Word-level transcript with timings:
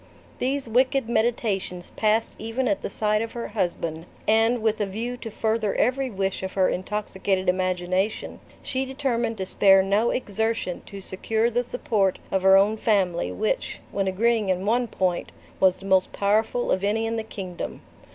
These 0.39 0.67
wicked 0.67 1.07
meditations 1.07 1.91
passed 1.95 2.35
even 2.39 2.67
at 2.67 2.81
the 2.81 2.89
side 2.89 3.21
of 3.21 3.33
her 3.33 3.49
husband, 3.49 4.07
and, 4.27 4.63
with 4.63 4.81
a 4.81 4.87
view 4.87 5.15
to 5.17 5.29
further 5.29 5.75
every 5.75 6.09
wish 6.09 6.41
of 6.41 6.53
her 6.53 6.67
intoxicated 6.69 7.47
imagination, 7.47 8.39
she 8.63 8.83
determined 8.83 9.37
to 9.37 9.45
spare 9.45 9.83
no 9.83 10.09
exertion 10.09 10.81
to 10.87 11.01
secure 11.01 11.51
the 11.51 11.63
support 11.63 12.17
of 12.31 12.41
her 12.41 12.57
own 12.57 12.77
family, 12.77 13.31
which, 13.31 13.79
when 13.91 14.07
agreeing 14.07 14.49
in 14.49 14.65
one 14.65 14.87
point, 14.87 15.31
was 15.59 15.79
the 15.81 15.85
most 15.85 16.11
powerful 16.11 16.71
of 16.71 16.83
any 16.83 17.05
in 17.05 17.15
the 17.15 17.23
kingdom. 17.23 17.81